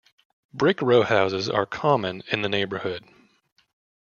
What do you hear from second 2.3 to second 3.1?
in the neighborhood.